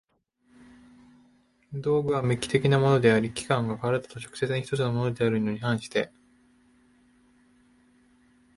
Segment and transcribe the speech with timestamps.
[1.75, 6.11] 道具は無機的なものであり、器宮が身体と直接に一つのものであるに反して